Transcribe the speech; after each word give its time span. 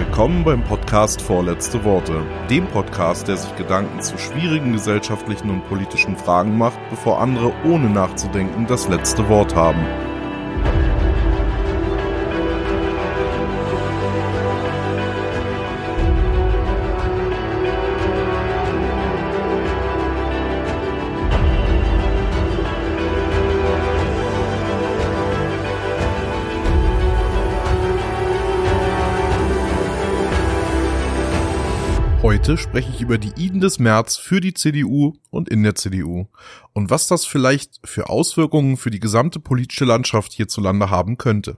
Willkommen 0.00 0.44
beim 0.44 0.64
Podcast 0.64 1.20
Vorletzte 1.20 1.84
Worte, 1.84 2.24
dem 2.48 2.66
Podcast, 2.68 3.28
der 3.28 3.36
sich 3.36 3.54
Gedanken 3.56 4.00
zu 4.00 4.16
schwierigen 4.16 4.72
gesellschaftlichen 4.72 5.50
und 5.50 5.68
politischen 5.68 6.16
Fragen 6.16 6.56
macht, 6.56 6.78
bevor 6.88 7.20
andere 7.20 7.52
ohne 7.66 7.90
nachzudenken 7.90 8.66
das 8.66 8.88
letzte 8.88 9.28
Wort 9.28 9.54
haben. 9.54 9.84
Heute 32.22 32.58
spreche 32.58 32.90
ich 32.90 33.00
über 33.00 33.16
die 33.16 33.32
Iden 33.42 33.62
des 33.62 33.78
März 33.78 34.18
für 34.18 34.42
die 34.42 34.52
CDU 34.52 35.14
und 35.30 35.48
in 35.48 35.62
der 35.62 35.74
CDU 35.74 36.26
und 36.74 36.90
was 36.90 37.08
das 37.08 37.24
vielleicht 37.24 37.80
für 37.82 38.10
Auswirkungen 38.10 38.76
für 38.76 38.90
die 38.90 39.00
gesamte 39.00 39.40
politische 39.40 39.86
Landschaft 39.86 40.34
hierzulande 40.34 40.90
haben 40.90 41.16
könnte. 41.16 41.56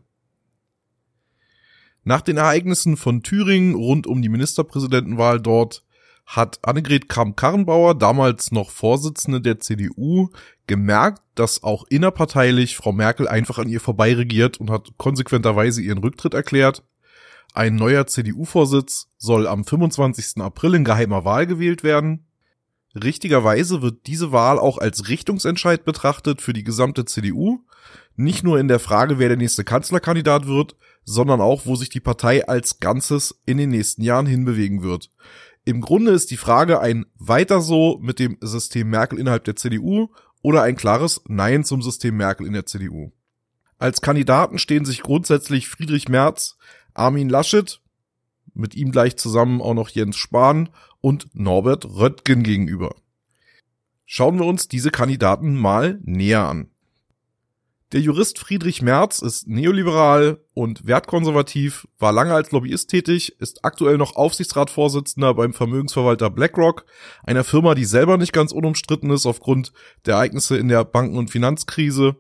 Nach 2.05 2.21
den 2.21 2.37
Ereignissen 2.37 2.97
von 2.97 3.25
Thüringen 3.25 3.75
rund 3.75 4.07
um 4.07 4.23
die 4.23 4.29
Ministerpräsidentenwahl 4.29 5.41
dort 5.41 5.85
hat 6.27 6.61
Annegret 6.63 7.09
Kramp-Karrenbauer, 7.09 7.97
damals 7.97 8.53
noch 8.53 8.71
Vorsitzende 8.71 9.41
der 9.41 9.59
CDU, 9.59 10.29
gemerkt, 10.69 11.23
dass 11.35 11.65
auch 11.65 11.85
innerparteilich 11.89 12.77
Frau 12.77 12.93
Merkel 12.93 13.27
einfach 13.27 13.59
an 13.59 13.69
ihr 13.69 13.81
vorbeiregiert 13.81 14.61
und 14.61 14.71
hat 14.71 14.91
konsequenterweise 14.97 15.83
ihren 15.83 15.99
Rücktritt 15.99 16.35
erklärt 16.35 16.85
ein 17.55 17.77
neuer 17.77 18.07
CDU-Vorsitz 18.07 19.09
soll 19.19 19.47
am 19.47 19.65
25. 19.65 20.43
April 20.43 20.75
in 20.75 20.85
geheimer 20.85 21.25
Wahl 21.25 21.47
gewählt 21.47 21.83
werden. 21.83 22.27
Richtigerweise 22.95 23.83
wird 23.83 24.07
diese 24.07 24.33
Wahl 24.33 24.59
auch 24.59 24.79
als 24.79 25.09
Richtungsentscheid 25.09 25.85
betrachtet 25.85 26.43
für 26.43 26.53
die 26.53 26.65
gesamte 26.65 27.05
CDU, 27.05 27.61
nicht 28.17 28.45
nur 28.45 28.59
in 28.59 28.69
der 28.69 28.79
Frage, 28.79 29.19
wer 29.19 29.29
der 29.29 29.39
nächste 29.39 29.65
Kanzlerkandidat 29.65 30.47
wird, 30.47 30.77
sondern 31.05 31.41
auch, 31.41 31.67
wo 31.67 31.77
sich 31.77 31.89
die 31.89 32.01
Partei 32.01 32.47
als 32.47 32.81
Ganzes 32.81 33.41
in 33.47 33.57
den 33.59 33.71
nächsten 33.71 34.03
Jahren 34.03 34.27
hinbewegen 34.27 34.83
wird. 34.83 35.11
Im 35.65 35.81
Grunde 35.81 36.13
ist 36.13 36.31
die 36.31 36.37
Frage 36.37 36.81
ein 36.81 37.07
weiter 37.19 37.61
so 37.61 37.99
mit 38.03 38.19
dem 38.19 38.37
System 38.41 38.91
Merkel 38.91 39.19
innerhalb 39.19 39.45
der 39.45 39.57
CDU 39.57 40.09
oder 40.43 40.63
ein 40.63 40.77
klares 40.77 41.23
Nein 41.27 41.65
zum 41.65 41.83
System 41.83 42.17
Merkel 42.17 42.47
in 42.47 42.53
der 42.53 42.67
CDU. 42.67 43.13
Als 43.79 44.01
Kandidaten 44.01 44.59
stehen 44.59 44.85
sich 44.85 45.03
grundsätzlich 45.03 45.69
Friedrich 45.69 46.09
Merz, 46.09 46.57
Armin 46.95 47.29
Laschet, 47.29 47.81
mit 48.55 48.75
ihm 48.75 48.93
gleich 48.93 49.17
zusammen 49.17 49.61
auch 49.61 49.75
noch 49.75 49.89
Jens 49.89 50.17
Spahn 50.17 50.69
und 51.01 51.29
Norbert 51.35 51.85
Röttgen 51.85 52.43
gegenüber. 52.43 52.95
Schauen 54.05 54.39
wir 54.39 54.47
uns 54.47 54.69
diese 54.69 54.91
Kandidaten 54.91 55.57
mal 55.57 55.99
näher 56.03 56.47
an. 56.47 56.69
Der 57.93 58.01
Jurist 58.01 58.39
Friedrich 58.39 58.81
Merz 58.81 59.19
ist 59.19 59.47
neoliberal 59.47 60.41
und 60.55 60.87
wertkonservativ, 60.87 61.87
war 61.99 62.11
lange 62.11 62.33
als 62.33 62.51
Lobbyist 62.51 62.89
tätig, 62.89 63.39
ist 63.39 63.67
aktuell 63.67 63.99
noch 63.99 64.17
Aufsichtsratsvorsitzender 64.17 65.35
beim 65.35 65.53
Vermögensverwalter 65.53 66.31
BlackRock, 66.31 66.87
einer 67.23 67.45
Firma, 67.45 67.75
die 67.75 67.85
selber 67.85 68.17
nicht 68.17 68.33
ganz 68.33 68.53
unumstritten 68.53 69.11
ist 69.11 69.27
aufgrund 69.27 69.75
der 70.07 70.15
Ereignisse 70.15 70.57
in 70.57 70.69
der 70.69 70.87
Banken- 70.87 71.19
und 71.19 71.31
Finanzkrise 71.31 72.17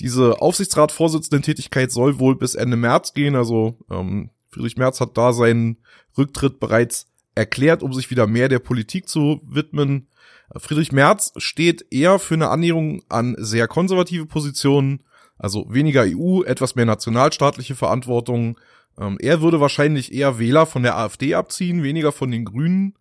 diese 0.00 0.40
Aufsichtsratsvorsitzenden-Tätigkeit 0.40 1.90
soll 1.90 2.18
wohl 2.18 2.36
bis 2.36 2.54
Ende 2.54 2.76
März 2.76 3.14
gehen. 3.14 3.34
Also 3.34 3.78
ähm, 3.90 4.30
Friedrich 4.48 4.76
Merz 4.76 5.00
hat 5.00 5.16
da 5.16 5.32
seinen 5.32 5.78
Rücktritt 6.16 6.60
bereits 6.60 7.06
erklärt, 7.34 7.82
um 7.82 7.92
sich 7.92 8.10
wieder 8.10 8.26
mehr 8.26 8.48
der 8.48 8.58
Politik 8.58 9.08
zu 9.08 9.40
widmen. 9.44 10.08
Friedrich 10.56 10.92
Merz 10.92 11.32
steht 11.36 11.86
eher 11.90 12.18
für 12.18 12.34
eine 12.34 12.48
Annäherung 12.48 13.02
an 13.08 13.36
sehr 13.38 13.68
konservative 13.68 14.26
Positionen, 14.26 15.02
also 15.36 15.66
weniger 15.68 16.04
EU, 16.06 16.42
etwas 16.42 16.74
mehr 16.74 16.86
nationalstaatliche 16.86 17.74
Verantwortung. 17.74 18.58
Ähm, 18.98 19.18
er 19.20 19.40
würde 19.40 19.60
wahrscheinlich 19.60 20.12
eher 20.12 20.38
Wähler 20.38 20.66
von 20.66 20.82
der 20.82 20.96
AfD 20.96 21.34
abziehen, 21.34 21.82
weniger 21.82 22.12
von 22.12 22.30
den 22.30 22.44
Grünen. 22.44 22.94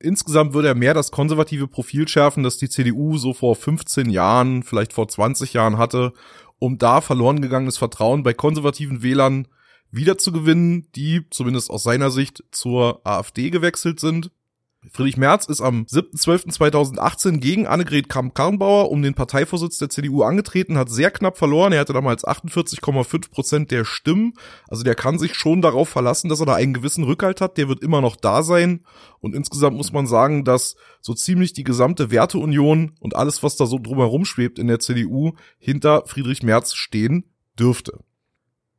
Insgesamt 0.00 0.54
würde 0.54 0.68
er 0.68 0.74
mehr 0.74 0.94
das 0.94 1.10
konservative 1.10 1.66
Profil 1.66 2.06
schärfen, 2.06 2.44
das 2.44 2.56
die 2.56 2.68
CDU 2.68 3.18
so 3.18 3.34
vor 3.34 3.56
15 3.56 4.10
Jahren, 4.10 4.62
vielleicht 4.62 4.92
vor 4.92 5.08
20 5.08 5.54
Jahren 5.54 5.76
hatte, 5.76 6.12
um 6.58 6.78
da 6.78 7.00
verloren 7.00 7.40
gegangenes 7.40 7.78
Vertrauen 7.78 8.22
bei 8.22 8.32
konservativen 8.32 9.02
Wählern 9.02 9.48
wiederzugewinnen, 9.90 10.88
die 10.94 11.24
zumindest 11.30 11.70
aus 11.70 11.82
seiner 11.82 12.10
Sicht 12.10 12.44
zur 12.52 13.00
AfD 13.04 13.50
gewechselt 13.50 14.00
sind. 14.00 14.30
Friedrich 14.92 15.16
Merz 15.16 15.46
ist 15.46 15.60
am 15.60 15.86
7.12.2018 15.86 17.38
gegen 17.38 17.66
Annegret 17.66 18.08
Kramp-Karrenbauer 18.08 18.90
um 18.92 19.02
den 19.02 19.14
Parteivorsitz 19.14 19.78
der 19.78 19.90
CDU 19.90 20.22
angetreten, 20.22 20.78
hat 20.78 20.88
sehr 20.88 21.10
knapp 21.10 21.36
verloren. 21.36 21.72
Er 21.72 21.80
hatte 21.80 21.92
damals 21.92 22.24
48,5 22.24 23.30
Prozent 23.30 23.70
der 23.72 23.84
Stimmen. 23.84 24.34
Also 24.68 24.84
der 24.84 24.94
kann 24.94 25.18
sich 25.18 25.34
schon 25.34 25.62
darauf 25.62 25.88
verlassen, 25.88 26.28
dass 26.28 26.38
er 26.38 26.46
da 26.46 26.54
einen 26.54 26.74
gewissen 26.74 27.02
Rückhalt 27.02 27.40
hat. 27.40 27.58
Der 27.58 27.68
wird 27.68 27.82
immer 27.82 28.00
noch 28.00 28.14
da 28.14 28.42
sein. 28.44 28.84
Und 29.18 29.34
insgesamt 29.34 29.76
muss 29.76 29.92
man 29.92 30.06
sagen, 30.06 30.44
dass 30.44 30.76
so 31.00 31.12
ziemlich 31.12 31.52
die 31.52 31.64
gesamte 31.64 32.12
Werteunion 32.12 32.92
und 33.00 33.16
alles, 33.16 33.42
was 33.42 33.56
da 33.56 33.66
so 33.66 33.80
drumherum 33.80 34.24
schwebt 34.24 34.60
in 34.60 34.68
der 34.68 34.78
CDU, 34.78 35.32
hinter 35.58 36.04
Friedrich 36.06 36.44
Merz 36.44 36.74
stehen 36.74 37.24
dürfte. 37.58 37.98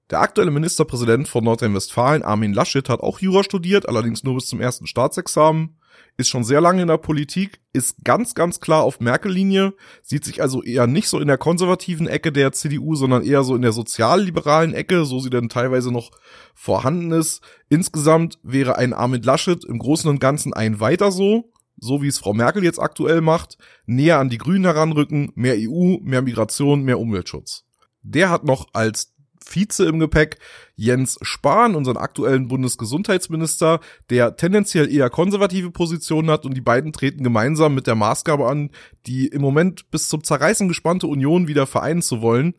Der 0.09 0.21
aktuelle 0.21 0.51
Ministerpräsident 0.51 1.27
von 1.27 1.43
Nordrhein-Westfalen, 1.43 2.23
Armin 2.23 2.53
Laschet, 2.53 2.89
hat 2.89 3.01
auch 3.01 3.19
Jura 3.19 3.43
studiert, 3.43 3.87
allerdings 3.87 4.23
nur 4.23 4.35
bis 4.35 4.47
zum 4.47 4.59
ersten 4.59 4.87
Staatsexamen 4.87 5.75
ist 6.17 6.27
schon 6.27 6.43
sehr 6.43 6.59
lange 6.59 6.81
in 6.81 6.87
der 6.87 6.97
Politik, 6.97 7.61
ist 7.71 8.03
ganz, 8.03 8.35
ganz 8.35 8.59
klar 8.59 8.83
auf 8.83 8.99
Merkel-Linie, 8.99 9.73
sieht 10.01 10.25
sich 10.25 10.41
also 10.41 10.61
eher 10.61 10.85
nicht 10.85 11.07
so 11.07 11.19
in 11.19 11.27
der 11.27 11.37
konservativen 11.37 12.07
Ecke 12.07 12.31
der 12.31 12.51
CDU, 12.51 12.95
sondern 12.95 13.23
eher 13.23 13.43
so 13.43 13.55
in 13.55 13.61
der 13.61 13.71
sozialliberalen 13.71 14.73
Ecke, 14.73 15.05
so 15.05 15.19
sie 15.19 15.29
denn 15.29 15.47
teilweise 15.47 15.91
noch 15.91 16.11
vorhanden 16.53 17.11
ist. 17.11 17.41
Insgesamt 17.69 18.37
wäre 18.43 18.77
ein 18.77 18.93
Armin 18.93 19.23
Laschet 19.23 19.63
im 19.63 19.79
Großen 19.79 20.09
und 20.09 20.19
Ganzen 20.19 20.53
ein 20.53 20.79
weiter 20.81 21.11
so, 21.11 21.53
so 21.77 22.01
wie 22.01 22.07
es 22.07 22.19
Frau 22.19 22.33
Merkel 22.33 22.63
jetzt 22.63 22.79
aktuell 22.79 23.21
macht, 23.21 23.57
näher 23.85 24.19
an 24.19 24.29
die 24.29 24.39
Grünen 24.39 24.65
heranrücken, 24.65 25.31
mehr 25.35 25.55
EU, 25.57 25.99
mehr 26.01 26.21
Migration, 26.21 26.83
mehr 26.83 26.99
Umweltschutz. 26.99 27.63
Der 28.01 28.29
hat 28.29 28.43
noch 28.43 28.67
als 28.73 29.13
Vize 29.49 29.85
im 29.85 29.99
Gepäck, 29.99 30.37
Jens 30.75 31.17
Spahn, 31.21 31.75
unseren 31.75 31.97
aktuellen 31.97 32.47
Bundesgesundheitsminister, 32.47 33.79
der 34.09 34.35
tendenziell 34.37 34.91
eher 34.91 35.09
konservative 35.09 35.71
Positionen 35.71 36.29
hat 36.29 36.45
und 36.45 36.55
die 36.55 36.61
beiden 36.61 36.93
treten 36.93 37.23
gemeinsam 37.23 37.75
mit 37.75 37.87
der 37.87 37.95
Maßgabe 37.95 38.47
an, 38.47 38.69
die 39.05 39.27
im 39.27 39.41
Moment 39.41 39.89
bis 39.91 40.07
zum 40.07 40.23
Zerreißen 40.23 40.67
gespannte 40.67 41.07
Union 41.07 41.47
wieder 41.47 41.67
vereinen 41.67 42.01
zu 42.01 42.21
wollen. 42.21 42.53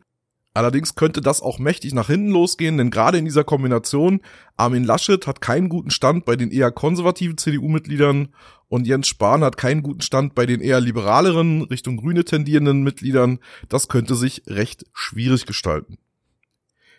Allerdings 0.53 0.95
könnte 0.95 1.21
das 1.21 1.41
auch 1.41 1.59
mächtig 1.59 1.93
nach 1.93 2.07
hinten 2.07 2.31
losgehen, 2.31 2.77
denn 2.77 2.91
gerade 2.91 3.17
in 3.17 3.23
dieser 3.25 3.45
Kombination 3.45 4.19
Armin 4.57 4.83
Laschet 4.83 5.25
hat 5.25 5.39
keinen 5.39 5.69
guten 5.69 5.91
Stand 5.91 6.25
bei 6.25 6.35
den 6.35 6.51
eher 6.51 6.71
konservativen 6.71 7.37
CDU-Mitgliedern 7.37 8.29
und 8.67 8.85
Jens 8.85 9.07
Spahn 9.07 9.43
hat 9.43 9.55
keinen 9.55 9.81
guten 9.81 10.01
Stand 10.01 10.35
bei 10.35 10.45
den 10.45 10.59
eher 10.59 10.81
liberaleren, 10.81 11.61
Richtung 11.63 11.97
Grüne 11.97 12.25
tendierenden 12.25 12.83
Mitgliedern. 12.83 13.39
Das 13.69 13.87
könnte 13.87 14.15
sich 14.15 14.43
recht 14.47 14.85
schwierig 14.93 15.45
gestalten. 15.45 15.97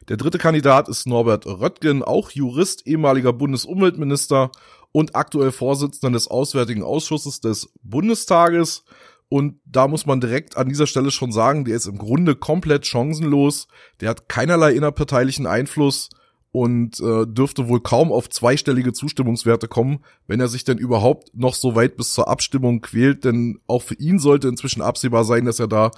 Der 0.08 0.16
dritte 0.16 0.38
Kandidat 0.38 0.88
ist 0.88 1.06
Norbert 1.06 1.46
Röttgen, 1.46 2.02
auch 2.02 2.30
Jurist, 2.30 2.86
ehemaliger 2.86 3.32
Bundesumweltminister 3.32 4.50
und 4.90 5.14
aktuell 5.14 5.52
Vorsitzender 5.52 6.16
des 6.16 6.28
Auswärtigen 6.28 6.82
Ausschusses 6.82 7.40
des 7.40 7.72
Bundestages. 7.82 8.84
Und 9.28 9.60
da 9.64 9.88
muss 9.88 10.04
man 10.04 10.20
direkt 10.20 10.56
an 10.56 10.68
dieser 10.68 10.86
Stelle 10.86 11.10
schon 11.10 11.32
sagen, 11.32 11.64
der 11.64 11.76
ist 11.76 11.86
im 11.86 11.98
Grunde 11.98 12.34
komplett 12.34 12.84
chancenlos. 12.84 13.68
Der 14.00 14.10
hat 14.10 14.28
keinerlei 14.28 14.72
innerparteilichen 14.72 15.46
Einfluss 15.46 16.10
und 16.50 17.00
äh, 17.00 17.24
dürfte 17.26 17.68
wohl 17.68 17.80
kaum 17.80 18.12
auf 18.12 18.28
zweistellige 18.28 18.92
Zustimmungswerte 18.92 19.68
kommen, 19.68 20.04
wenn 20.26 20.40
er 20.40 20.48
sich 20.48 20.64
denn 20.64 20.76
überhaupt 20.76 21.34
noch 21.34 21.54
so 21.54 21.74
weit 21.74 21.96
bis 21.96 22.12
zur 22.12 22.28
Abstimmung 22.28 22.82
quält. 22.82 23.24
Denn 23.24 23.60
auch 23.66 23.82
für 23.82 23.94
ihn 23.94 24.18
sollte 24.18 24.48
inzwischen 24.48 24.82
absehbar 24.82 25.24
sein, 25.24 25.46
dass 25.46 25.60
er 25.60 25.68
da 25.68 25.92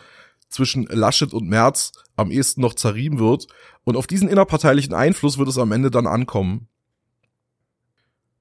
zwischen 0.55 0.87
Laschet 0.87 1.33
und 1.33 1.49
Merz 1.49 1.93
am 2.17 2.31
ehesten 2.31 2.61
noch 2.61 2.75
zerrieben 2.75 3.19
wird. 3.19 3.47
Und 3.85 3.97
auf 3.97 4.07
diesen 4.07 4.29
innerparteilichen 4.29 4.95
Einfluss 4.95 5.37
wird 5.37 5.49
es 5.49 5.59
am 5.59 5.73
Ende 5.73 5.91
dann 5.91 6.07
ankommen. 6.07 6.69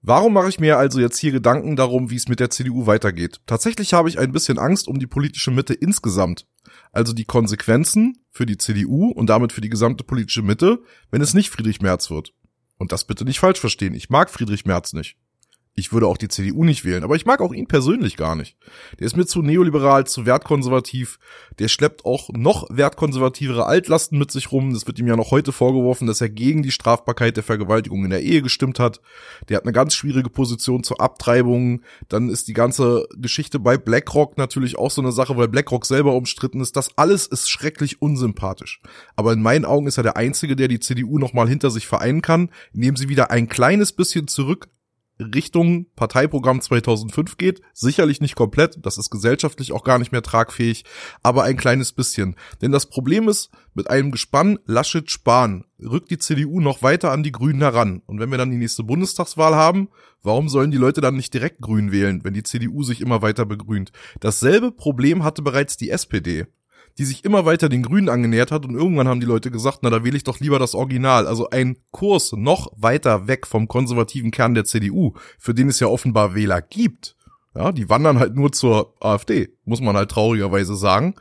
Warum 0.01 0.33
mache 0.33 0.49
ich 0.49 0.59
mir 0.59 0.77
also 0.77 0.99
jetzt 0.99 1.17
hier 1.17 1.31
Gedanken 1.31 1.75
darum, 1.77 2.09
wie 2.09 2.17
es 2.17 2.27
mit 2.27 2.41
der 2.41 2.49
CDU 2.49 2.85
weitergeht? 2.85 3.39
Tatsächlich 3.45 3.93
habe 3.93 4.09
ich 4.09 4.19
ein 4.19 4.33
bisschen 4.33 4.59
Angst 4.59 4.87
um 4.89 4.99
die 4.99 5.07
politische 5.07 5.49
Mitte 5.49 5.73
insgesamt. 5.73 6.45
Also 6.91 7.13
die 7.13 7.23
Konsequenzen 7.23 8.17
für 8.29 8.45
die 8.45 8.57
CDU 8.57 9.11
und 9.11 9.27
damit 9.27 9.53
für 9.53 9.61
die 9.61 9.69
gesamte 9.69 10.03
politische 10.03 10.41
Mitte, 10.41 10.81
wenn 11.09 11.21
es 11.21 11.33
nicht 11.33 11.49
Friedrich 11.49 11.81
Merz 11.81 12.09
wird. 12.09 12.33
Und 12.77 12.91
das 12.91 13.05
bitte 13.05 13.23
nicht 13.23 13.39
falsch 13.39 13.59
verstehen. 13.59 13.95
Ich 13.95 14.09
mag 14.09 14.29
Friedrich 14.29 14.65
Merz 14.65 14.91
nicht. 14.91 15.15
Ich 15.75 15.91
würde 15.91 16.05
auch 16.05 16.17
die 16.17 16.27
CDU 16.27 16.63
nicht 16.63 16.85
wählen, 16.85 17.03
aber 17.03 17.15
ich 17.15 17.25
mag 17.25 17.41
auch 17.41 17.51
ihn 17.51 17.65
persönlich 17.65 18.15
gar 18.15 18.35
nicht. 18.35 18.57
Der 18.99 19.07
ist 19.07 19.17
mir 19.17 19.25
zu 19.25 19.41
neoliberal, 19.41 20.05
zu 20.05 20.27
wertkonservativ. 20.27 21.17
Der 21.57 21.67
schleppt 21.67 22.05
auch 22.05 22.29
noch 22.29 22.67
wertkonservativere 22.69 23.65
Altlasten 23.65 24.19
mit 24.19 24.29
sich 24.29 24.51
rum. 24.51 24.71
Das 24.71 24.85
wird 24.85 24.99
ihm 24.99 25.07
ja 25.07 25.15
noch 25.15 25.31
heute 25.31 25.51
vorgeworfen, 25.51 26.05
dass 26.05 26.21
er 26.21 26.29
gegen 26.29 26.61
die 26.61 26.69
Strafbarkeit 26.69 27.37
der 27.37 27.43
Vergewaltigung 27.43 28.03
in 28.03 28.11
der 28.11 28.21
Ehe 28.21 28.43
gestimmt 28.43 28.77
hat. 28.77 29.01
Der 29.49 29.57
hat 29.57 29.63
eine 29.63 29.71
ganz 29.71 29.95
schwierige 29.95 30.29
Position 30.29 30.83
zur 30.83 31.01
Abtreibung. 31.01 31.81
Dann 32.07 32.29
ist 32.29 32.47
die 32.47 32.53
ganze 32.53 33.07
Geschichte 33.17 33.57
bei 33.57 33.75
BlackRock 33.75 34.37
natürlich 34.37 34.77
auch 34.77 34.91
so 34.91 35.01
eine 35.01 35.11
Sache, 35.11 35.37
weil 35.37 35.47
BlackRock 35.47 35.87
selber 35.87 36.13
umstritten 36.13 36.61
ist. 36.61 36.75
Das 36.75 36.95
alles 36.99 37.25
ist 37.25 37.49
schrecklich 37.49 37.99
unsympathisch. 37.99 38.79
Aber 39.15 39.33
in 39.33 39.41
meinen 39.41 39.65
Augen 39.65 39.87
ist 39.87 39.97
er 39.97 40.03
der 40.03 40.17
Einzige, 40.17 40.55
der 40.55 40.67
die 40.67 40.79
CDU 40.79 41.17
nochmal 41.17 41.49
hinter 41.49 41.71
sich 41.71 41.87
vereinen 41.87 42.21
kann, 42.21 42.51
indem 42.73 42.95
sie 42.95 43.09
wieder 43.09 43.31
ein 43.31 43.49
kleines 43.49 43.91
bisschen 43.91 44.27
zurück 44.27 44.67
Richtung 45.33 45.87
Parteiprogramm 45.95 46.61
2005 46.61 47.37
geht. 47.37 47.61
Sicherlich 47.73 48.21
nicht 48.21 48.35
komplett, 48.35 48.85
das 48.85 48.97
ist 48.97 49.09
gesellschaftlich 49.09 49.71
auch 49.71 49.83
gar 49.83 49.99
nicht 49.99 50.11
mehr 50.11 50.21
tragfähig, 50.21 50.85
aber 51.21 51.43
ein 51.43 51.57
kleines 51.57 51.91
bisschen. 51.93 52.35
Denn 52.61 52.71
das 52.71 52.87
Problem 52.87 53.27
ist, 53.29 53.49
mit 53.73 53.89
einem 53.89 54.11
Gespann 54.11 54.59
Laschet-Spahn 54.65 55.65
rückt 55.79 56.11
die 56.11 56.17
CDU 56.17 56.59
noch 56.59 56.81
weiter 56.81 57.11
an 57.11 57.23
die 57.23 57.31
Grünen 57.31 57.61
heran. 57.61 58.01
Und 58.05 58.19
wenn 58.19 58.31
wir 58.31 58.37
dann 58.37 58.51
die 58.51 58.57
nächste 58.57 58.83
Bundestagswahl 58.83 59.55
haben, 59.55 59.89
warum 60.21 60.49
sollen 60.49 60.71
die 60.71 60.77
Leute 60.77 61.01
dann 61.01 61.15
nicht 61.15 61.33
direkt 61.33 61.61
Grün 61.61 61.91
wählen, 61.91 62.23
wenn 62.23 62.33
die 62.33 62.43
CDU 62.43 62.83
sich 62.83 63.01
immer 63.01 63.21
weiter 63.21 63.45
begrünt? 63.45 63.91
Dasselbe 64.19 64.71
Problem 64.71 65.23
hatte 65.23 65.41
bereits 65.41 65.77
die 65.77 65.89
SPD 65.89 66.45
die 66.97 67.05
sich 67.05 67.25
immer 67.25 67.45
weiter 67.45 67.69
den 67.69 67.83
Grünen 67.83 68.09
angenähert 68.09 68.51
hat 68.51 68.65
und 68.65 68.75
irgendwann 68.75 69.07
haben 69.07 69.19
die 69.19 69.25
Leute 69.25 69.49
gesagt, 69.49 69.79
na 69.81 69.89
da 69.89 70.03
wähle 70.03 70.17
ich 70.17 70.23
doch 70.23 70.39
lieber 70.39 70.59
das 70.59 70.75
Original. 70.75 71.27
Also 71.27 71.49
ein 71.49 71.77
Kurs 71.91 72.33
noch 72.33 72.71
weiter 72.75 73.27
weg 73.27 73.47
vom 73.47 73.67
konservativen 73.67 74.31
Kern 74.31 74.53
der 74.53 74.65
CDU, 74.65 75.13
für 75.39 75.53
den 75.53 75.69
es 75.69 75.79
ja 75.79 75.87
offenbar 75.87 76.35
Wähler 76.35 76.61
gibt. 76.61 77.15
Ja, 77.55 77.71
die 77.71 77.89
wandern 77.89 78.19
halt 78.19 78.35
nur 78.35 78.51
zur 78.51 78.95
AfD, 78.99 79.49
muss 79.65 79.81
man 79.81 79.95
halt 79.95 80.11
traurigerweise 80.11 80.75
sagen. 80.75 81.15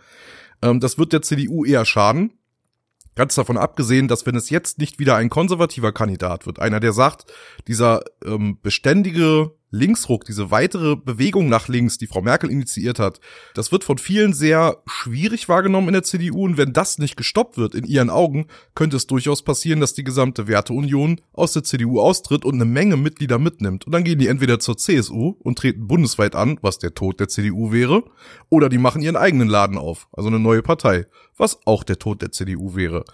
Ähm, 0.62 0.80
das 0.80 0.98
wird 0.98 1.12
der 1.12 1.22
CDU 1.22 1.64
eher 1.64 1.84
schaden. 1.84 2.32
Ganz 3.14 3.34
davon 3.34 3.58
abgesehen, 3.58 4.08
dass 4.08 4.24
wenn 4.24 4.36
es 4.36 4.48
jetzt 4.48 4.78
nicht 4.78 4.98
wieder 4.98 5.16
ein 5.16 5.28
konservativer 5.28 5.92
Kandidat 5.92 6.46
wird, 6.46 6.58
einer, 6.58 6.80
der 6.80 6.94
sagt, 6.94 7.26
dieser 7.68 8.02
ähm, 8.24 8.58
beständige 8.62 9.52
Linksruck, 9.72 10.26
diese 10.26 10.50
weitere 10.50 10.96
Bewegung 10.96 11.48
nach 11.48 11.66
links, 11.66 11.96
die 11.98 12.06
Frau 12.06 12.20
Merkel 12.20 12.50
initiiert 12.50 12.98
hat, 12.98 13.20
das 13.54 13.72
wird 13.72 13.84
von 13.84 13.98
vielen 13.98 14.34
sehr 14.34 14.82
schwierig 14.86 15.48
wahrgenommen 15.48 15.88
in 15.88 15.94
der 15.94 16.02
CDU 16.02 16.44
und 16.44 16.58
wenn 16.58 16.74
das 16.74 16.98
nicht 16.98 17.16
gestoppt 17.16 17.56
wird 17.56 17.74
in 17.74 17.84
ihren 17.84 18.10
Augen, 18.10 18.46
könnte 18.74 18.96
es 18.96 19.06
durchaus 19.06 19.42
passieren, 19.42 19.80
dass 19.80 19.94
die 19.94 20.04
gesamte 20.04 20.46
Werteunion 20.46 21.22
aus 21.32 21.54
der 21.54 21.64
CDU 21.64 22.00
austritt 22.00 22.44
und 22.44 22.54
eine 22.54 22.66
Menge 22.66 22.98
Mitglieder 22.98 23.38
mitnimmt 23.38 23.86
und 23.86 23.92
dann 23.92 24.04
gehen 24.04 24.18
die 24.18 24.28
entweder 24.28 24.60
zur 24.60 24.76
CSU 24.76 25.36
und 25.40 25.58
treten 25.58 25.88
bundesweit 25.88 26.36
an, 26.36 26.58
was 26.60 26.78
der 26.78 26.94
Tod 26.94 27.18
der 27.18 27.28
CDU 27.28 27.72
wäre, 27.72 28.04
oder 28.50 28.68
die 28.68 28.78
machen 28.78 29.00
ihren 29.00 29.16
eigenen 29.16 29.48
Laden 29.48 29.78
auf, 29.78 30.06
also 30.12 30.28
eine 30.28 30.38
neue 30.38 30.62
Partei, 30.62 31.06
was 31.36 31.66
auch 31.66 31.82
der 31.82 31.98
Tod 31.98 32.20
der 32.20 32.30
CDU 32.30 32.76
wäre. 32.76 33.04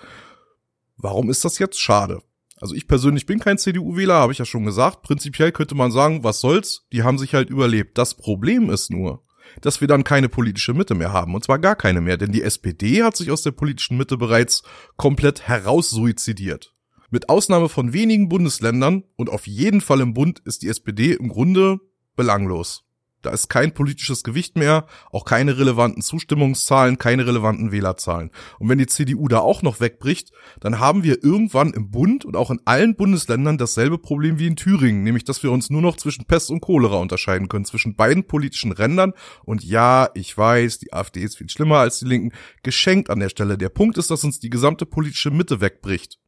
Warum 0.96 1.31
ist 1.31 1.44
das 1.44 1.61
jetzt 1.61 1.81
schade? 1.81 2.20
Also 2.60 2.75
ich 2.75 2.88
persönlich 2.88 3.26
bin 3.26 3.38
kein 3.38 3.58
CDU-Wähler, 3.58 4.14
habe 4.14 4.32
ich 4.32 4.38
ja 4.38 4.44
schon 4.44 4.64
gesagt. 4.64 5.02
Prinzipiell 5.02 5.52
könnte 5.52 5.75
man 5.75 5.93
sagen, 5.93 6.25
was 6.25 6.40
soll's, 6.40 6.87
die 6.93 7.02
haben 7.02 7.19
sich 7.19 7.34
halt 7.34 7.50
überlebt. 7.50 7.99
Das 7.99 8.14
Problem 8.14 8.70
ist 8.70 8.90
nur, 8.90 9.22
dass 9.60 9.81
wir 9.81 9.88
dann 9.88 10.05
keine 10.05 10.28
politische 10.28 10.75
Mitte 10.75 10.94
mehr 10.94 11.12
haben. 11.12 11.34
Und 11.34 11.44
zwar 11.44 11.58
gar 11.58 11.76
keine 11.76 12.00
mehr, 12.00 12.16
denn 12.16 12.32
die 12.32 12.43
SPD 12.43 13.02
hat 13.02 13.16
sich 13.16 13.31
aus 13.31 13.43
der 13.43 13.52
politischen 13.52 13.96
Mitte 13.96 14.16
bereits 14.16 14.62
komplett 14.96 15.46
heraussuizidiert. 15.46 16.75
Mit 17.10 17.28
Ausnahme 17.28 17.69
von 17.69 17.93
wenigen 17.93 18.28
Bundesländern 18.28 19.04
und 19.16 19.31
auf 19.31 19.46
jeden 19.46 19.81
Fall 19.81 20.00
im 20.00 20.12
Bund 20.12 20.40
ist 20.40 20.62
die 20.62 20.69
SPD 20.69 21.14
im 21.14 21.28
Grunde 21.28 21.81
belanglos. 22.16 22.88
Da 23.22 23.30
ist 23.30 23.48
kein 23.48 23.74
politisches 23.74 24.22
Gewicht 24.22 24.56
mehr, 24.56 24.86
auch 25.10 25.24
keine 25.24 25.58
relevanten 25.58 26.02
Zustimmungszahlen, 26.02 26.98
keine 26.98 27.26
relevanten 27.26 27.72
Wählerzahlen. 27.72 28.30
Und 28.60 28.68
wenn 28.68 28.78
die 28.78 28.86
CDU 28.86 29.26
da 29.26 29.40
auch 29.40 29.62
noch 29.62 29.80
wegbricht, 29.80 30.30
dann 30.60 30.78
haben 30.78 31.02
wir 31.02 31.24
irgendwann 31.24 31.72
im 31.72 31.90
Bund 31.90 32.24
und 32.24 32.36
auch 32.36 32.52
in 32.52 32.60
allen 32.64 32.94
Bundesländern 32.94 33.58
dasselbe 33.58 33.98
Problem 33.98 34.38
wie 34.38 34.46
in 34.46 34.54
Thüringen, 34.54 35.02
nämlich 35.02 35.24
dass 35.24 35.42
wir 35.42 35.50
uns 35.50 35.68
nur 35.68 35.82
noch 35.82 35.96
zwischen 35.96 36.26
Pest 36.26 36.50
und 36.50 36.60
Cholera 36.60 36.98
unterscheiden 36.98 37.48
können, 37.48 37.64
zwischen 37.64 37.96
beiden 37.96 38.24
politischen 38.24 38.70
Rändern. 38.70 39.12
Und 39.44 39.64
ja, 39.64 40.10
ich 40.14 40.36
weiß, 40.38 40.78
die 40.78 40.92
AfD 40.92 41.20
ist 41.20 41.38
viel 41.38 41.48
schlimmer 41.48 41.78
als 41.78 41.98
die 41.98 42.06
Linken, 42.06 42.32
geschenkt 42.62 43.10
an 43.10 43.18
der 43.18 43.30
Stelle. 43.30 43.58
Der 43.58 43.68
Punkt 43.68 43.98
ist, 43.98 44.12
dass 44.12 44.22
uns 44.22 44.38
die 44.38 44.50
gesamte 44.50 44.86
politische 44.86 45.32
Mitte 45.32 45.60
wegbricht. 45.60 46.18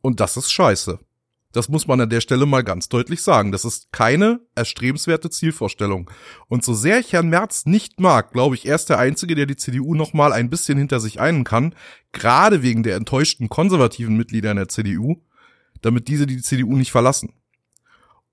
Und 0.00 0.20
das 0.20 0.36
ist 0.38 0.50
scheiße. 0.50 1.00
Das 1.52 1.68
muss 1.70 1.86
man 1.86 2.00
an 2.00 2.10
der 2.10 2.20
Stelle 2.20 2.44
mal 2.44 2.62
ganz 2.62 2.88
deutlich 2.88 3.22
sagen. 3.22 3.52
Das 3.52 3.64
ist 3.64 3.90
keine 3.90 4.40
erstrebenswerte 4.54 5.30
Zielvorstellung. 5.30 6.10
Und 6.48 6.62
so 6.62 6.74
sehr 6.74 6.98
ich 6.98 7.14
Herrn 7.14 7.28
Merz 7.28 7.64
nicht 7.64 8.00
mag, 8.00 8.32
glaube 8.32 8.54
ich, 8.54 8.66
er 8.66 8.74
ist 8.74 8.90
der 8.90 8.98
Einzige, 8.98 9.34
der 9.34 9.46
die 9.46 9.56
CDU 9.56 9.94
noch 9.94 10.12
mal 10.12 10.32
ein 10.32 10.50
bisschen 10.50 10.76
hinter 10.76 11.00
sich 11.00 11.20
einen 11.20 11.44
kann, 11.44 11.74
gerade 12.12 12.62
wegen 12.62 12.82
der 12.82 12.96
enttäuschten 12.96 13.48
konservativen 13.48 14.16
Mitglieder 14.16 14.50
in 14.50 14.58
der 14.58 14.68
CDU, 14.68 15.22
damit 15.80 16.08
diese 16.08 16.26
die 16.26 16.42
CDU 16.42 16.76
nicht 16.76 16.92
verlassen. 16.92 17.32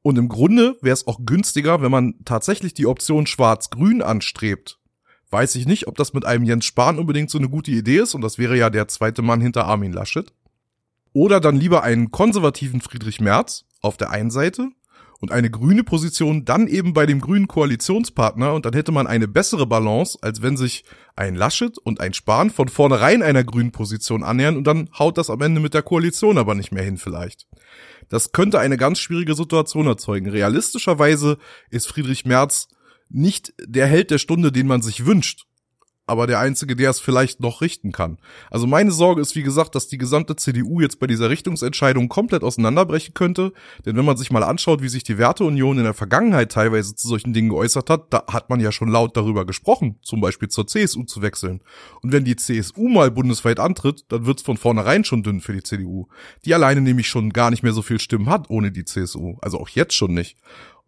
Und 0.02 0.18
im 0.18 0.28
Grunde 0.28 0.78
wäre 0.82 0.94
es 0.94 1.08
auch 1.08 1.20
günstiger, 1.26 1.82
wenn 1.82 1.92
man 1.92 2.16
tatsächlich 2.26 2.74
die 2.74 2.86
Option 2.86 3.26
Schwarz-Grün 3.26 4.02
anstrebt. 4.02 4.80
Weiß 5.32 5.56
ich 5.56 5.66
nicht, 5.66 5.88
ob 5.88 5.96
das 5.96 6.14
mit 6.14 6.26
einem 6.26 6.44
Jens 6.44 6.66
Spahn 6.66 7.00
unbedingt 7.00 7.32
so 7.32 7.38
eine 7.38 7.50
gute 7.50 7.72
Idee 7.72 7.98
ist, 7.98 8.14
und 8.14 8.22
das 8.22 8.38
wäre 8.38 8.56
ja 8.58 8.70
der 8.70 8.88
zweite 8.88 9.22
Mann 9.22 9.42
hinter 9.42 9.66
Armin 9.66 9.94
Laschet. 9.94 10.32
Oder 11.16 11.40
dann 11.40 11.56
lieber 11.56 11.82
einen 11.82 12.12
konservativen 12.12 12.82
Friedrich 12.82 13.22
Merz 13.22 13.64
auf 13.82 13.96
der 13.96 14.12
einen 14.12 14.32
Seite 14.32 14.68
und 15.22 15.32
eine 15.32 15.50
grüne 15.50 15.86
Position 15.86 16.44
dann 16.44 16.68
eben 16.68 16.92
bei 16.92 17.06
dem 17.06 17.22
grünen 17.22 17.48
Koalitionspartner 17.48 18.54
und 18.54 18.66
dann 18.66 18.74
hätte 18.74 18.92
man 18.92 19.08
eine 19.08 19.30
bessere 19.30 19.66
Balance, 19.66 20.18
als 20.22 20.42
wenn 20.42 20.58
sich 20.58 20.84
ein 21.16 21.36
Laschet 21.36 21.78
und 21.78 22.02
ein 22.02 22.14
Spahn 22.14 22.50
von 22.50 22.68
vornherein 22.68 23.24
einer 23.24 23.46
grünen 23.46 23.72
Position 23.72 24.26
annähern 24.26 24.58
und 24.58 24.68
dann 24.68 24.90
haut 25.00 25.18
das 25.18 25.30
am 25.30 25.42
Ende 25.42 25.62
mit 25.62 25.74
der 25.74 25.84
Koalition 25.84 26.38
aber 26.38 26.54
nicht 26.54 26.74
mehr 26.74 26.84
hin 26.84 26.98
vielleicht. 26.98 27.48
Das 28.10 28.34
könnte 28.34 28.60
eine 28.60 28.76
ganz 28.76 29.00
schwierige 29.00 29.36
Situation 29.36 29.88
erzeugen. 29.88 30.30
Realistischerweise 30.30 31.38
ist 31.70 31.88
Friedrich 31.88 32.26
Merz 32.26 32.68
nicht 33.08 33.54
der 33.66 33.88
Held 33.88 34.12
der 34.12 34.18
Stunde, 34.18 34.52
den 34.52 34.68
man 34.68 34.82
sich 34.82 35.06
wünscht 35.06 35.46
aber 36.08 36.28
der 36.28 36.40
Einzige, 36.40 36.76
der 36.76 36.92
es 36.92 37.00
vielleicht 37.00 37.40
noch 37.40 37.62
richten 37.62 37.92
kann. 37.92 38.18
Also 38.52 38.68
meine 38.68 38.92
Sorge 38.92 39.22
ist, 39.22 39.36
wie 39.36 39.44
gesagt, 39.44 39.76
dass 39.76 39.88
die 39.88 39.98
gesamte 39.98 40.36
CDU 40.36 40.80
jetzt 40.80 41.00
bei 41.00 41.08
dieser 41.08 41.30
Richtungsentscheidung 41.30 42.10
komplett 42.10 42.44
auseinanderbrechen 42.44 43.14
könnte. 43.14 43.54
Denn 43.86 43.96
wenn 43.96 44.06
man 44.06 44.18
sich 44.18 44.32
mal 44.32 44.44
anschaut, 44.44 44.82
wie 44.82 44.90
sich 44.90 45.04
die 45.04 45.18
Werteunion 45.18 45.78
in 45.78 45.84
der 45.84 45.94
Vergangenheit 45.94 46.52
teilweise 46.52 46.96
zu 46.96 47.08
solchen 47.08 47.34
Dingen 47.34 47.50
geäußert 47.50 47.90
hat, 47.90 48.14
da 48.14 48.24
hat 48.30 48.50
man 48.50 48.60
ja 48.60 48.72
schon 48.72 48.90
laut 48.90 49.18
darüber 49.18 49.46
gesprochen, 49.46 49.98
zum 50.02 50.22
Beispiel 50.22 50.50
zur 50.50 50.68
CSU 50.68 51.04
zu 51.04 51.22
wechseln. 51.22 51.62
Und 52.02 52.12
wenn 52.12 52.26
die 52.26 52.36
CSU 52.36 52.88
mal 52.88 53.10
bundesweit 53.10 53.60
antritt, 53.60 54.06
dann 54.10 54.26
wird's 54.26 54.44
von 54.44 54.58
vornherein 54.58 55.04
schon 55.04 55.24
dünn 55.24 55.42
für 55.42 55.54
die 55.54 55.64
CDU. 55.64 56.08
Die 56.46 56.54
alleine 56.54 56.82
nämlich 56.82 57.08
schon 57.08 57.32
gar 57.32 57.50
nicht 57.50 57.64
mehr 57.64 57.74
so 57.74 57.82
viel 57.82 58.00
Stimmen 58.00 58.30
hat 58.30 58.50
ohne 58.50 58.72
die 58.72 58.86
CSU. 58.86 59.38
Also 59.42 59.60
auch 59.60 59.70
jetzt 59.70 59.96
schon 59.96 60.14
nicht. 60.14 60.38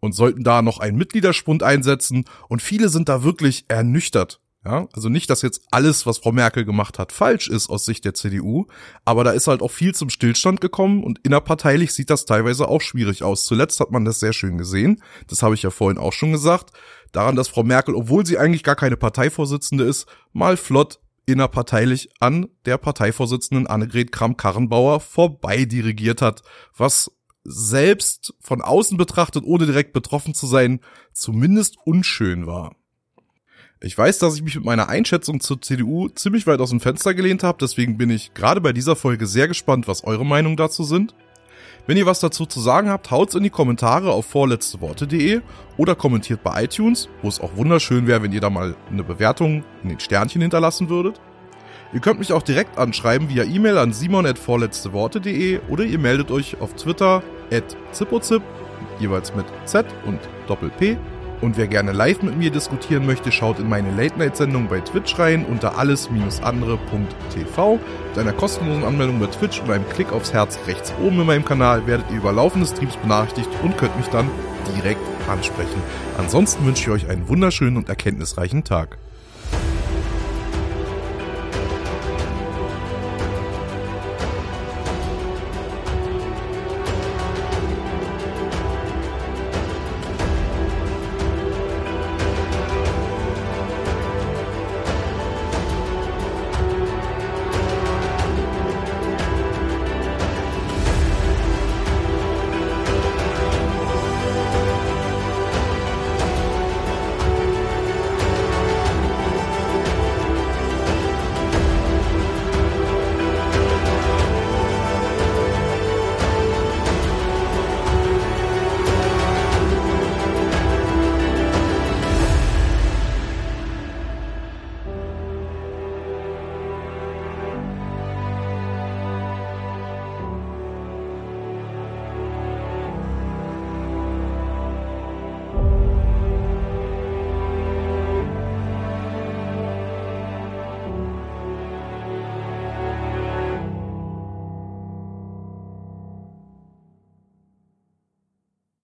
Und 0.00 0.12
sollten 0.14 0.44
da 0.44 0.62
noch 0.62 0.78
einen 0.78 0.96
Mitgliederspund 0.96 1.64
einsetzen 1.64 2.24
und 2.48 2.62
viele 2.62 2.88
sind 2.88 3.08
da 3.08 3.24
wirklich 3.24 3.64
ernüchtert 3.66 4.40
ja, 4.64 4.88
also 4.92 5.08
nicht, 5.08 5.30
dass 5.30 5.42
jetzt 5.42 5.62
alles, 5.70 6.04
was 6.04 6.18
Frau 6.18 6.32
Merkel 6.32 6.64
gemacht 6.64 6.98
hat, 6.98 7.12
falsch 7.12 7.48
ist 7.48 7.70
aus 7.70 7.84
Sicht 7.84 8.04
der 8.04 8.14
CDU, 8.14 8.66
aber 9.04 9.22
da 9.22 9.30
ist 9.30 9.46
halt 9.46 9.62
auch 9.62 9.70
viel 9.70 9.94
zum 9.94 10.10
Stillstand 10.10 10.60
gekommen 10.60 11.04
und 11.04 11.20
innerparteilich 11.22 11.92
sieht 11.92 12.10
das 12.10 12.24
teilweise 12.24 12.68
auch 12.68 12.80
schwierig 12.80 13.22
aus. 13.22 13.44
Zuletzt 13.44 13.78
hat 13.78 13.92
man 13.92 14.04
das 14.04 14.20
sehr 14.20 14.32
schön 14.32 14.58
gesehen, 14.58 15.02
das 15.28 15.42
habe 15.42 15.54
ich 15.54 15.62
ja 15.62 15.70
vorhin 15.70 15.98
auch 15.98 16.12
schon 16.12 16.32
gesagt, 16.32 16.72
daran, 17.12 17.36
dass 17.36 17.48
Frau 17.48 17.62
Merkel, 17.62 17.94
obwohl 17.94 18.26
sie 18.26 18.36
eigentlich 18.36 18.64
gar 18.64 18.76
keine 18.76 18.96
Parteivorsitzende 18.96 19.84
ist, 19.84 20.06
mal 20.32 20.56
flott 20.56 21.00
innerparteilich 21.24 22.10
an 22.20 22.48
der 22.64 22.78
Parteivorsitzenden 22.78 23.66
Annegret 23.66 24.12
Kramp-Karrenbauer 24.12 25.00
vorbei 25.00 25.66
dirigiert 25.66 26.22
hat, 26.22 26.42
was 26.76 27.12
selbst 27.44 28.34
von 28.40 28.60
außen 28.60 28.96
betrachtet, 28.96 29.44
ohne 29.44 29.66
direkt 29.66 29.92
betroffen 29.92 30.34
zu 30.34 30.46
sein, 30.46 30.80
zumindest 31.12 31.76
unschön 31.84 32.46
war. 32.46 32.77
Ich 33.80 33.96
weiß, 33.96 34.18
dass 34.18 34.34
ich 34.34 34.42
mich 34.42 34.56
mit 34.56 34.64
meiner 34.64 34.88
Einschätzung 34.88 35.38
zur 35.38 35.62
CDU 35.62 36.08
ziemlich 36.08 36.48
weit 36.48 36.58
aus 36.60 36.70
dem 36.70 36.80
Fenster 36.80 37.14
gelehnt 37.14 37.44
habe, 37.44 37.58
deswegen 37.60 37.96
bin 37.96 38.10
ich 38.10 38.34
gerade 38.34 38.60
bei 38.60 38.72
dieser 38.72 38.96
Folge 38.96 39.28
sehr 39.28 39.46
gespannt, 39.46 39.86
was 39.86 40.02
eure 40.02 40.26
Meinungen 40.26 40.56
dazu 40.56 40.82
sind. 40.82 41.14
Wenn 41.86 41.96
ihr 41.96 42.04
was 42.04 42.18
dazu 42.18 42.44
zu 42.44 42.58
sagen 42.58 42.90
habt, 42.90 43.12
haut's 43.12 43.36
in 43.36 43.44
die 43.44 43.50
Kommentare 43.50 44.10
auf 44.10 44.26
vorletzteworte.de 44.26 45.42
oder 45.76 45.94
kommentiert 45.94 46.42
bei 46.42 46.64
iTunes, 46.64 47.08
wo 47.22 47.28
es 47.28 47.40
auch 47.40 47.56
wunderschön 47.56 48.08
wäre, 48.08 48.20
wenn 48.20 48.32
ihr 48.32 48.40
da 48.40 48.50
mal 48.50 48.74
eine 48.90 49.04
Bewertung 49.04 49.62
in 49.84 49.90
den 49.90 50.00
Sternchen 50.00 50.42
hinterlassen 50.42 50.88
würdet. 50.88 51.20
Ihr 51.92 52.00
könnt 52.00 52.18
mich 52.18 52.32
auch 52.32 52.42
direkt 52.42 52.78
anschreiben 52.78 53.28
via 53.28 53.44
E-Mail 53.44 53.78
an 53.78 53.92
simon.vorletzteworte.de 53.92 55.60
oder 55.68 55.84
ihr 55.84 55.98
meldet 56.00 56.32
euch 56.32 56.60
auf 56.60 56.74
Twitter 56.74 57.22
at 57.52 57.76
zippozip, 57.92 58.42
jeweils 58.98 59.34
mit 59.36 59.46
Z 59.66 59.86
und 60.04 60.18
Doppel-P 60.48 60.98
Und 61.40 61.56
wer 61.56 61.68
gerne 61.68 61.92
live 61.92 62.22
mit 62.22 62.36
mir 62.36 62.50
diskutieren 62.50 63.06
möchte, 63.06 63.30
schaut 63.30 63.60
in 63.60 63.68
meine 63.68 63.92
Late-Night-Sendung 63.92 64.68
bei 64.68 64.80
Twitch 64.80 65.18
rein 65.18 65.44
unter 65.44 65.78
alles-andere.tv. 65.78 67.78
Mit 68.08 68.18
einer 68.18 68.32
kostenlosen 68.32 68.84
Anmeldung 68.84 69.20
bei 69.20 69.26
Twitch 69.26 69.60
und 69.60 69.70
einem 69.70 69.88
Klick 69.88 70.12
aufs 70.12 70.32
Herz 70.32 70.58
rechts 70.66 70.92
oben 71.00 71.20
in 71.20 71.26
meinem 71.26 71.44
Kanal 71.44 71.86
werdet 71.86 72.10
ihr 72.10 72.16
über 72.16 72.32
laufende 72.32 72.66
Streams 72.66 72.96
benachrichtigt 72.96 73.48
und 73.62 73.78
könnt 73.78 73.96
mich 73.96 74.08
dann 74.08 74.28
direkt 74.76 75.00
ansprechen. 75.28 75.80
Ansonsten 76.18 76.66
wünsche 76.66 76.82
ich 76.82 76.90
euch 76.90 77.08
einen 77.08 77.28
wunderschönen 77.28 77.76
und 77.76 77.88
erkenntnisreichen 77.88 78.64
Tag. 78.64 78.98